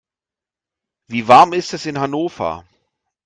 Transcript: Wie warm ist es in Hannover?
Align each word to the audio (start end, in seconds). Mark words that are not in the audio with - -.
Wie 1.05 1.27
warm 1.27 1.53
ist 1.53 1.73
es 1.75 1.85
in 1.85 1.99
Hannover? 1.99 2.65